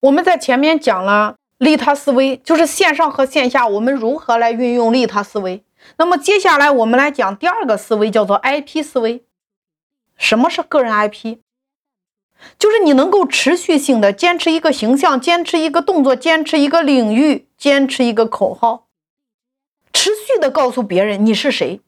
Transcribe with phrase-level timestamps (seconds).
[0.00, 5.62] 我们在前面讲了利他思维，就是线上和线下我们如何来运用利他思维。
[5.96, 9.24] 那么接下来我们来讲第二个思维，叫做 IP 思维。
[10.16, 11.38] 什么是个人 IP？
[12.58, 18.86] 就是你能够持续性的坚持一个形象，坚持一个动作，坚持一个领域，坚持一个口号，
[19.92, 21.82] 持续的告诉别人你是谁，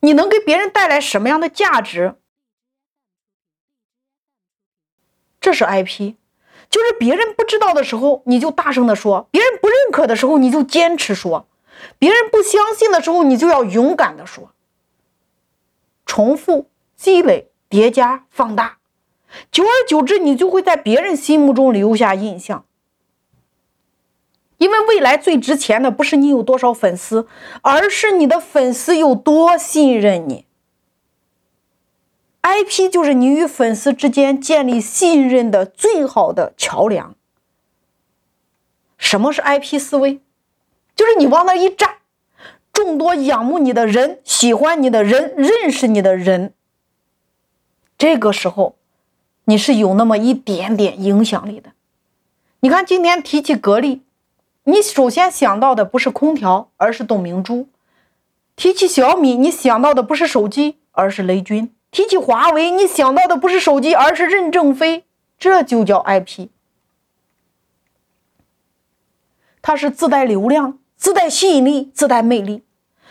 [0.00, 2.16] 你能给别人带来什么样的价值？
[5.40, 6.14] 这是 IP，
[6.72, 11.46] 就是别人不知道的时候你就大声的说，别人不认可的时候你就坚持说，
[11.98, 14.52] 别人不相信的时候你就要勇敢的说，
[16.06, 18.78] 重复、积累、叠加、放大。
[19.50, 22.64] 久而久之，你就会在别人心目中留下印象。
[24.56, 27.26] 因为未来最值钱的不是你有多少粉丝，
[27.60, 30.46] 而是你的粉丝有多信任你。
[32.42, 37.14] IP 就是你与粉丝之间建立信任的最好的桥梁。
[38.98, 40.20] 什么是 IP 思维？
[40.94, 41.96] 就是你往那一站，
[42.72, 46.52] 众多仰慕你的人、喜欢你的人、认识你的人，
[47.96, 48.76] 这个时候。
[49.46, 51.72] 你是有那么一点点影响力的。
[52.60, 54.02] 你看，今天提起格力，
[54.62, 57.66] 你首先想到的不是空调，而是董明珠；
[58.54, 65.04] 提起小米，你想到的不是手机，而是雷军；提起华为，你想到的不是手机，而是任正非。
[65.38, 66.48] 这就叫 IP，
[69.60, 72.64] 它是自带流量、自带吸引力、自带魅力。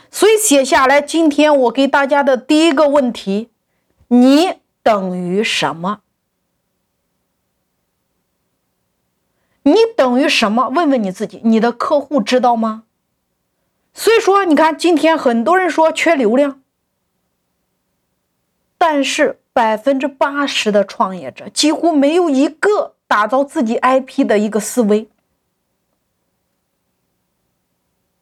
[0.10, 3.50] 所以写下来，今天我给大家的第一个问题：
[4.08, 6.00] 你等于什么？
[9.64, 10.70] 你等于什么？
[10.70, 12.84] 问问你自己，你的客户知道吗？
[13.94, 16.61] 所以说，你看今天很多人说缺流量，
[18.82, 25.08] 但是百分之八十的创业者几乎没有一个打造自己 IP 的一个思维，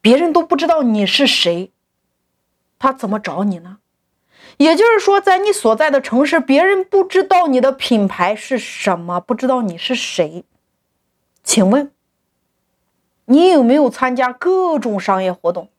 [0.02, 1.71] 别人都不知道你是谁，
[2.77, 3.77] 他怎么找你呢？
[4.58, 10.43] 也就是说，在你所在的城市，别人不知道你的品牌是什么，不知道你是谁。
[11.42, 11.93] 请问，
[13.23, 15.69] 你有没有参加各种商业活动？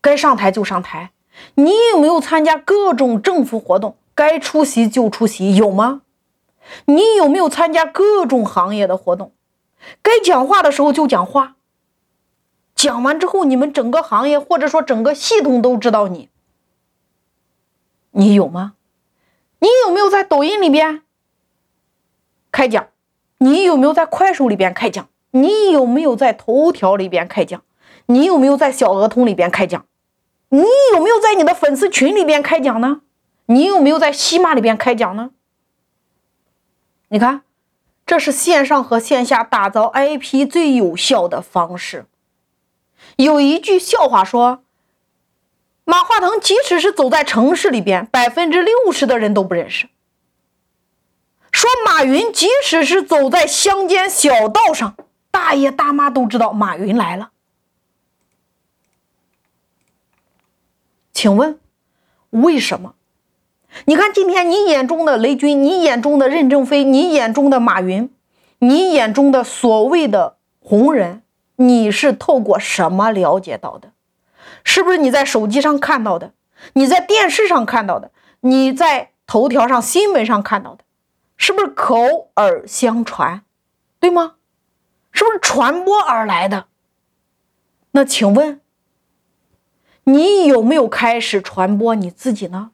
[0.00, 1.10] 该上台就上台。
[1.54, 3.96] 你有没有参加各种政府活动？
[4.14, 6.02] 该出席就出席，有吗？
[6.84, 9.32] 你有没有参加各种行业的活动？
[10.02, 11.56] 该讲话的时候就讲话。
[12.74, 16.28] 讲完之后，你们整个行业或者说整个系统都知道你。
[18.12, 18.74] 你有吗？
[19.58, 21.02] 你有没有在抖音里边
[22.50, 22.88] 开讲？
[23.38, 25.08] 你有没有在快手里边开讲？
[25.30, 27.62] 你有没有在头条里边开讲？
[28.06, 29.86] 你有没有在小鹅通里边开讲？
[30.50, 33.00] 你有没有在你的粉丝群里边开讲呢？
[33.46, 35.30] 你有没有在西马里边开讲呢？
[37.08, 37.42] 你看，
[38.06, 42.06] 这是线上和线下打造 IP 最有效的方式。
[43.16, 44.62] 有一句笑话说，
[45.84, 49.88] 马化腾即使是走在城市里边，百分之六十的人都不认识。
[51.50, 54.96] 说马云即使是走在乡间小道上，
[55.30, 57.30] 大爷大妈都知道马云来了。
[61.20, 61.60] 请问
[62.30, 62.94] 为什么？
[63.84, 68.10] 你看今天你眼中的雷军，你眼中的任正非，你眼中的马云，
[68.60, 71.22] 你眼中的所谓的红人，
[71.56, 73.92] 你是透过什么了解到的？
[74.64, 76.32] 是不是你在手机上看到的？
[76.72, 78.12] 你在电视上看到的？
[78.40, 80.84] 你在头条上新闻上看到的？
[81.36, 83.42] 是不是口耳相传，
[83.98, 84.36] 对吗？
[85.12, 86.68] 是不是传播而来的？
[87.90, 88.62] 那请问，
[90.12, 92.70] 你有没有开始传播你自己呢？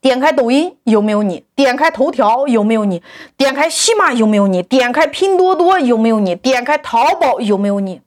[0.00, 1.44] 点开抖音有没有你？
[1.54, 3.02] 点开头条有没有你？
[3.36, 4.62] 点开西马有没有你？
[4.62, 6.34] 点开拼多多有没有你？
[6.34, 8.00] 点开淘宝有没有你？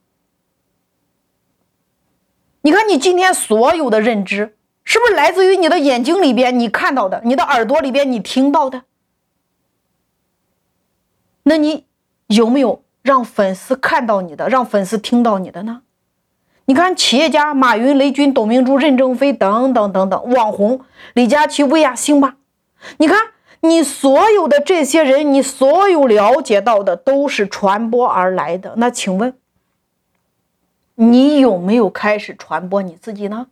[2.60, 4.56] 你看，你今天所有的认知。
[4.84, 8.84] 是不是来自于你的眼睛里边你看到的，你的耳朵里边你听到的？
[11.44, 11.86] 那你
[12.26, 15.82] 有没有让粉丝看到你的，让粉丝听到你的呢？
[16.66, 20.80] 你看企业家马云、雷军、董明珠、任正非等等等等，网红
[21.14, 22.36] 李佳琦、薇娅、辛巴，
[22.98, 23.18] 你看
[23.60, 28.74] 你所有的这些人，你所有了解到的都是传播而来的。
[28.78, 29.34] 那请问，
[30.96, 33.46] 你有没有开始传播你自己呢？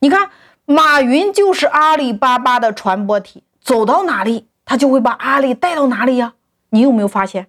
[0.00, 0.30] 你看，
[0.66, 6.34] 马云就是阿里巴巴的传播体，走到哪里，他就会把阿里带到哪里呀？
[6.70, 7.46] 你有没有发现？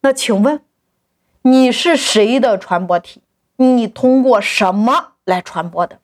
[0.00, 0.60] 那请问，
[1.42, 3.20] 你是谁的传播体？
[3.56, 5.98] 你通过什么来传播的？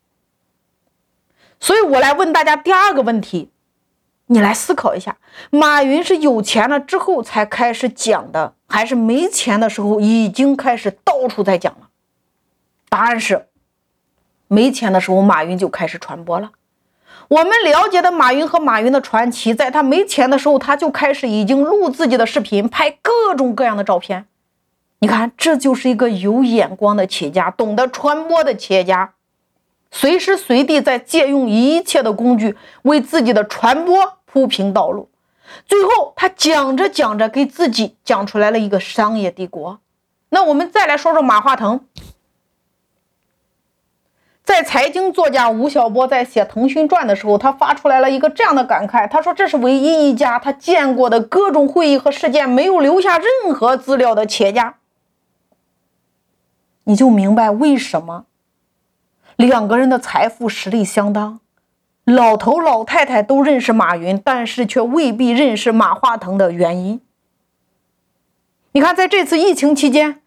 [1.59, 3.51] 所以我来问大家第二个问题：
[4.27, 5.17] 你来思考一下，
[5.51, 11.89] 马云是有钱了之后才开始讲的，还是没钱的时候已经开始到处在讲了？
[12.89, 13.49] 答案是，
[14.49, 16.53] 没钱的时候马云就开始传播了。
[17.29, 24.27] 我们了解的马云和马云的传奇，在他没钱的时候，他就开始已经录自己的视频，拍各种各样的照片。
[25.03, 29.15] 你看，这就是一个有眼光的企业家，懂得传播的企业家，
[29.91, 35.09] 随时随地在借用一切的工具，为自己的传播铺平道路。
[35.67, 39.81] 最后，他讲着讲着，给自己讲出来了一个商业帝国。
[40.29, 41.81] 那我们再来说说马化腾。
[44.45, 54.75] 在财经作家吴晓波在写《腾讯传》的时候，他发出来了一个这样的感慨：他说，这是唯一一家他见过的各种会议和事件没有留下任何资料的企业家。
[56.85, 58.27] 你就明白为什么
[59.37, 61.41] 两个人的财富实力相当，
[62.05, 67.01] 老头老太太都认识马云，但是却未必认识马化腾的原因。
[68.73, 70.23] 你看，在这次疫情期间，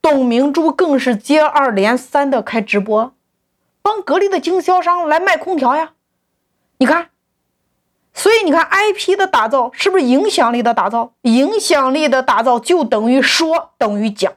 [0.00, 3.14] 董明珠更是接二连三的开直播，
[3.82, 5.92] 帮格力的经销商来卖空调呀。
[6.78, 7.10] 你看，
[8.12, 11.12] 所以你看，IP 的打造是不是影响力的打造？
[11.22, 14.32] 影响力的打造就等于说等于讲。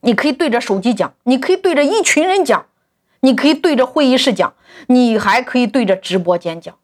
[0.00, 2.66] 你可以对着手机讲，你可以对着一群人讲，
[3.20, 4.54] 你可以对着会议室讲，
[4.88, 6.74] 你还可以对着直播间讲。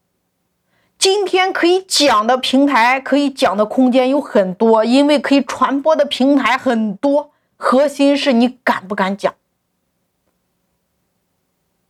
[0.98, 7.30] 今天可以讲的平台，可以讲的空间有很多，因为可以传播的平台很多。
[7.56, 9.34] 核心是你敢不敢讲？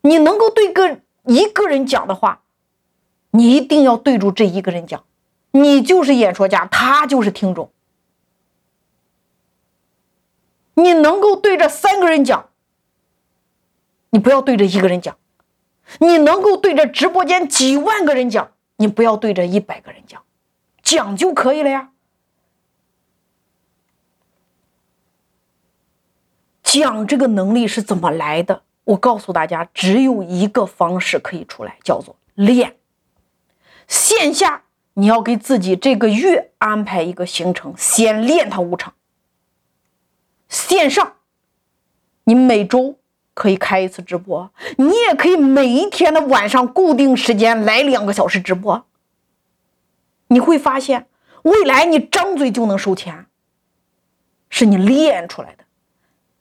[0.02, 2.40] 你能够对个一个人讲的话，
[3.30, 5.04] 你一定要对住这一个人讲，
[5.52, 7.70] 你就是演说家，他就是听众。
[10.82, 12.49] 你能够对着三个人讲，
[14.11, 15.14] 你不要对着一个人讲；
[16.00, 20.23] 你能够对着直播间几万个人讲，你不要对着一百个人讲，
[20.82, 21.90] 讲就可以了呀。
[26.62, 28.62] 讲这个能力是怎么来的？
[28.84, 32.76] 我告诉大家，只有一个方式可以出来，叫做练。
[33.87, 34.64] 线下
[34.94, 38.94] 你要给自己这个月安排一个行程，先练它五场。
[40.52, 41.14] 线上，
[42.25, 42.96] 你每周
[43.32, 48.84] 可以开一次直播，你也可以每一天的晚上固定时间来两个小时直播。
[50.28, 51.06] 你会发现，
[51.44, 53.25] 未来你张嘴就能收钱，
[54.50, 55.64] 是你练出来的。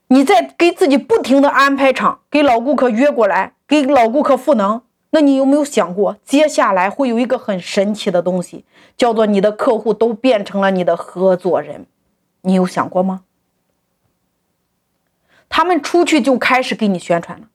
[0.08, 4.81] 你在给自己不停的安排场，给老顾客约过来，给老顾客赋能。
[5.12, 8.66] 那你有没有想过，接下来会有一个很神奇的东西，
[8.98, 11.86] 叫做你的客户都变成了你的合作人？
[12.42, 13.22] 你有想过吗？
[15.53, 17.48] 他们出去就开始给你宣传了，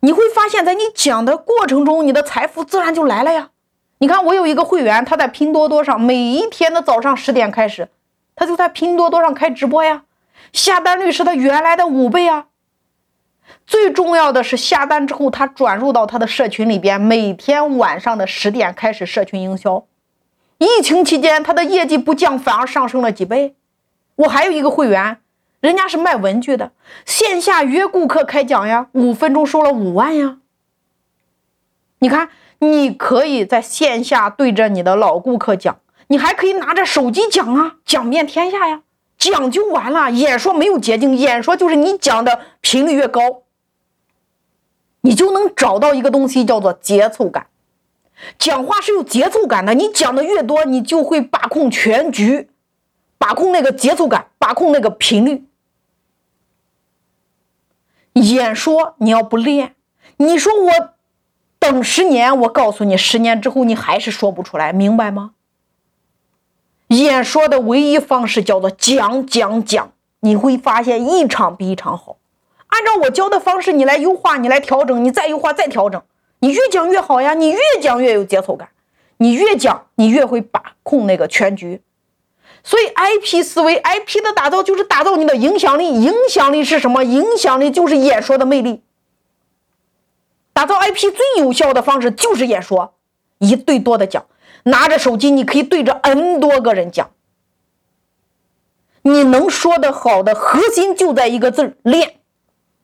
[0.00, 3.50] 你会发现在你讲的过程中，你的财富自然就来了呀。
[3.98, 7.90] 你看，我有一个会员，他在拼多多上，每一天的早上十点开始，
[8.34, 10.04] 他就在拼多多上开直播呀，
[10.52, 12.46] 下单率是他原来的五倍啊。
[13.66, 19.84] 最重要的是，下单之后他转入到他的社群里边，每天晚上的十点开始社群营销。
[20.56, 23.56] 疫情期间，他的业绩不降，反而上升了几倍。
[24.16, 25.18] 我还有一个会员。
[25.60, 26.72] 人家是卖文具的，
[27.04, 30.38] 线下约顾客开讲呀，五分钟收了五万呀。
[31.98, 32.28] 你看，
[32.60, 38.82] 你可以在线下对着你的老顾客讲，你还可以拿着手机讲啊，讲遍天下呀，
[39.18, 40.10] 讲就完了。
[40.12, 43.42] 演说没有捷径，演说就是你讲的频率越高，
[45.00, 47.48] 你就能找到一个东西叫做节奏感。
[48.38, 52.48] 讲话是有节奏感的，你讲的越多，你就会把控全局，
[53.28, 55.44] 把控那个节奏感，把控那个频率。
[58.14, 59.74] 演说你要不练，
[60.16, 60.72] 你说我
[61.58, 65.32] 等十年，我告诉你，十年之后你还是说不出来，明白吗？
[66.86, 72.16] 演说的唯一方式叫做讲讲讲，你会发现一场比一场好。
[72.68, 76.02] 按照我教的方式，你来优化，你来调整，你再优化再调整，
[76.38, 78.70] 你越讲越好呀，你越讲越有节奏感，
[79.18, 81.82] 你越讲你越会把控那个全局。
[82.68, 86.02] 所以，IP 思维，IP 的打造就是打造你的影响力。
[86.02, 87.02] 影响力是什么？
[87.02, 88.82] 影响力就是演说的魅力。
[90.52, 92.92] 打造 IP 最有效的方式就是演说，
[93.38, 94.26] 一对多的讲。
[94.64, 97.08] 拿着手机，你可以对着 N 多个人讲。
[99.00, 102.16] 你能说的好的核心就在一个字练。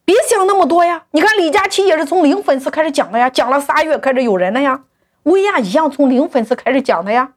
[0.06, 1.04] 别想那么多呀！
[1.10, 4.84] 你看李佳琦也是从零粉丝开始讲的呀，讲了仨月开始有人了呀。
[5.24, 7.34] 薇娅一样从零粉丝开始讲的呀。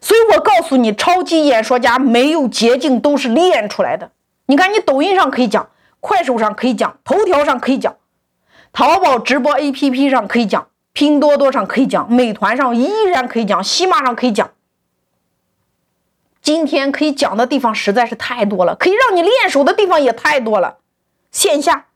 [0.00, 4.10] 所以我告诉你，超级演说家没有捷径，都是练出来的。
[4.46, 5.70] 你看，你抖音上可以讲，
[6.00, 7.96] 快手上可以讲，头条上可以讲，
[8.72, 14.50] 淘宝直播 APP 上可以讲，拼多多上可以讲，美团上依然可以讲，西马上可以讲。
[16.40, 20.78] 今天可以讲的地方实在是太多了，可以让你练手的地方也太多了。
[21.30, 21.86] 线下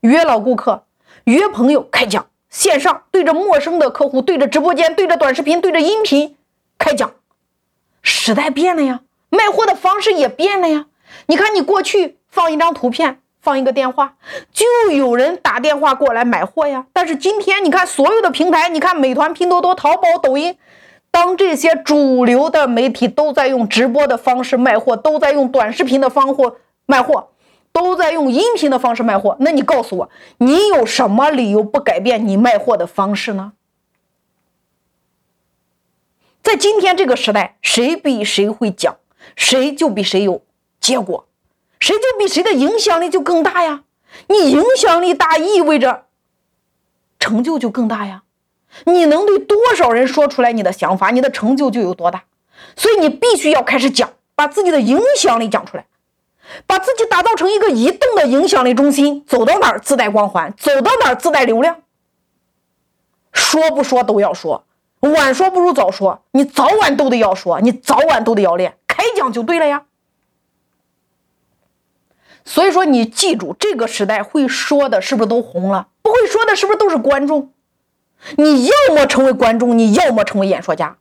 [0.00, 0.84] 约老顾客、
[1.24, 6.36] 约朋友开讲，线上对着陌生的客户、对着直播间、对着短视频、对着音频
[6.78, 7.12] 开讲。
[8.08, 9.00] 时代变了呀，
[9.30, 10.86] 卖货的方式也变了呀。
[11.26, 13.20] 你看，你过去放一张图片。
[13.40, 14.14] 放一个电话，
[14.52, 16.84] 就有人打电话过来买货呀。
[16.92, 20.56] 但是今天你看，所有的平台，你看美团、拼多多、淘宝、抖音，
[21.12, 27.28] 当这些主流的媒体都在用直播的方式卖货，都在用短视频的方货卖货，
[27.72, 33.52] 都在用音频的方式卖货，那你告诉我，你有什么理由不改变你卖货的方式呢？
[36.48, 38.96] 在今天这个时代，谁比谁会讲，
[39.36, 40.40] 谁就比谁有
[40.80, 41.26] 结果。
[41.78, 43.82] 谁就比谁的影响力就更大呀？
[44.28, 46.06] 你影响力大，意味着
[47.20, 48.22] 成就就更大呀。
[48.86, 52.24] 你能对多少人说出来你的想法，你的成就就有多大。
[52.74, 55.84] 所以你必须要开始讲，把自己的影响力讲出来，
[56.66, 61.82] 把自己打造成一个移动的影响力中心，走到哪儿自带光环，走到哪儿自带流量。
[63.34, 64.64] 说不说都要说，
[65.00, 69.84] 晚说不如早说，你早晚都得要说，你早晚都得要练，开讲就对了呀。
[72.44, 75.88] 所以说，你记住，这个时代会说的是不是都红了？
[76.02, 77.52] 不会说的是不是都是观众？
[78.36, 80.96] 你要么成为观众，你要么成为演说家。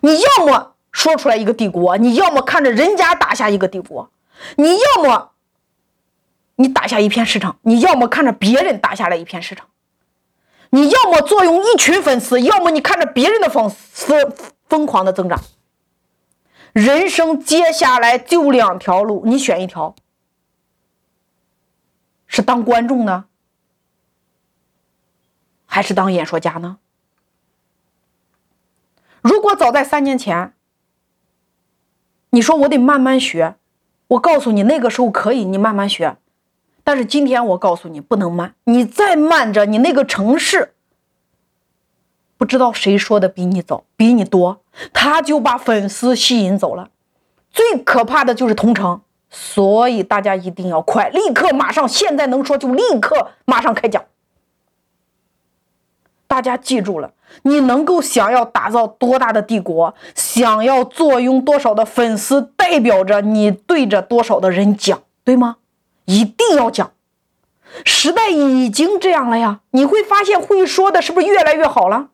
[0.00, 4.10] 你要么说出来一个帝国，你要么看着人家打下一个帝国，
[4.56, 5.30] 你要么
[6.56, 9.66] 你打下一片市场，你要么看着别人打下来一片市场。
[10.76, 14.36] 你要么坐拥一群粉丝，要么你看着别人的粉丝
[14.68, 15.40] 疯狂的增长。
[16.74, 19.94] 人生接下来就两条路，你选一条。
[22.26, 23.24] 是当观众呢，
[25.64, 26.76] 还是当演说家呢？
[29.22, 30.52] 如果早在三年前，
[32.28, 33.56] 你说我得慢慢学，
[34.08, 36.18] 我告诉你那个时候可以，你慢慢学。
[36.86, 40.72] 但是今天我告诉你不能慢，你再慢着，你那个城市
[42.36, 44.60] 不知道谁说的比你早，比你多，
[44.92, 46.90] 他就把粉丝吸引走了。
[47.50, 49.00] 最可怕的就是同城。
[49.28, 54.04] 所以大家一定要快，立刻马上，现在能说就立刻马上开讲。
[56.28, 57.12] 大家记住了，
[57.42, 65.56] 你能够想要打造多大的帝国，想要坐拥多少的粉丝，代表着你对着多少的人讲，对吗？
[66.06, 66.92] 一定要讲。
[67.84, 72.10] 时代已经这样了呀，你会发现会说的是不是越来越好了？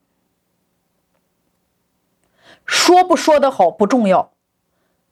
[2.67, 4.33] 说不说的好不重要，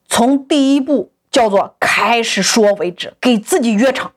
[0.07, 1.13] 从第一步。
[1.31, 4.15] 叫做开始说为止，给自己约场。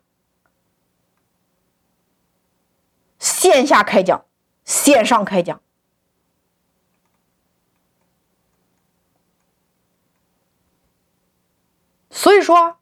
[3.20, 4.26] 线下开讲，
[4.66, 5.62] 线上开讲。
[12.10, 12.80] 所以说，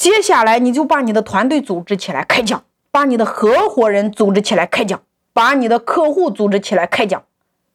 [0.00, 5.02] 接下来你就把你的团队组织起来开讲，把你的合伙人组织起来开讲，
[5.34, 7.22] 把你的客户组织起来开讲。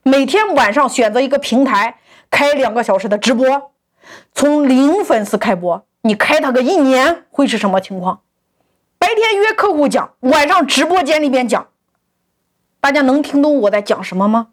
[0.02, 2.00] 每天晚上选择一个平台，
[2.32, 3.72] 开两个小时的直播，
[4.34, 5.86] 从零粉丝开播。
[6.02, 8.22] 你开他个一年会是什么情况？
[8.98, 11.68] 白天约客户讲，晚上直播间里边讲，
[12.82, 14.48] 大家能听懂我在讲什么吗？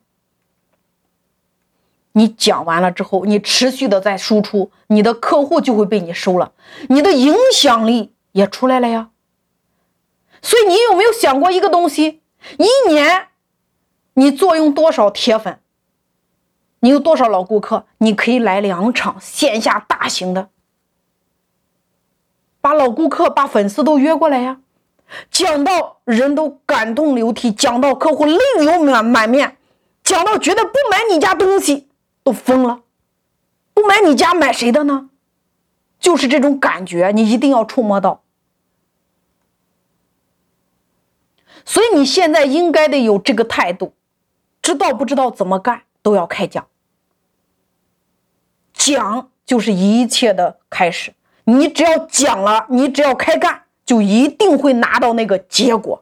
[2.13, 6.53] 你讲完了之后，你持续的在输出，你的客户就会被你收了，
[6.89, 9.11] 你的影响力也出来了呀。
[10.43, 12.21] 所以你有没有想过一个东西？
[12.59, 13.29] 一年
[14.15, 15.61] 你坐拥多少铁粉？
[16.81, 17.87] 你有多少老顾客？
[17.99, 20.49] 你可以来两场线下大型的。
[22.61, 24.59] 把老顾客、把粉丝都约过来呀，
[25.31, 29.57] 讲到人都感动流涕，讲到客户泪流满满面，
[30.03, 31.89] 讲到觉得不买你家东西
[32.23, 32.83] 都疯了，
[33.75, 35.11] 不买你家买谁的呢？
[35.99, 38.23] 就是这种感觉，你一定要触摸到。
[41.65, 43.95] 所以你现在应该得有这个态度，
[44.61, 46.67] 知道不知道怎么干都要开讲，
[48.73, 51.15] 讲就是一切的开始。
[51.45, 56.02] 你只要讲了，你只要开干，就一定会拿到那个结果。